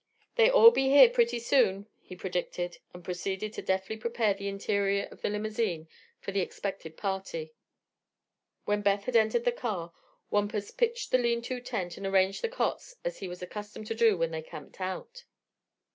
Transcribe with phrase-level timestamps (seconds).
[0.35, 5.07] "They all be here pretty soon," he predicted, and proceeded to deftly prepare the interior
[5.11, 5.87] of the limousine
[6.19, 7.53] for the expected party.
[8.65, 9.93] When Beth had entered the car
[10.31, 13.93] Wampus pitched the lean to tent and arranged the cots as he was accustomed to
[13.93, 15.25] do when they "camped out."